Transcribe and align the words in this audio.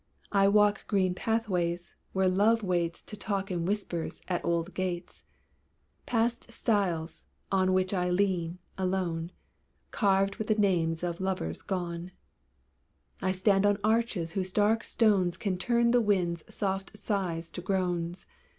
I 0.31 0.47
walk 0.47 0.87
green 0.87 1.13
pathways, 1.13 1.93
where 2.11 2.27
love 2.27 2.63
waits 2.63 3.03
To 3.03 3.15
talk 3.15 3.51
in 3.51 3.65
whispers 3.65 4.19
at 4.27 4.43
old 4.43 4.73
gates; 4.73 5.23
Past 6.07 6.51
stiles 6.51 7.23
on 7.51 7.71
which 7.71 7.93
I 7.93 8.09
lean, 8.09 8.57
alone 8.79 9.31
Carved 9.91 10.37
with 10.37 10.47
the 10.47 10.55
names 10.55 11.03
of 11.03 11.21
lovers 11.21 11.61
gone; 11.61 12.13
I 13.21 13.31
stand 13.31 13.63
on 13.63 13.77
arches 13.83 14.31
whose 14.31 14.51
dark 14.51 14.83
stones 14.83 15.37
Can 15.37 15.59
turn 15.59 15.91
the 15.91 16.01
wind's 16.01 16.51
soft 16.51 16.97
sighs 16.97 17.51
to 17.51 17.61
groans. 17.61 18.25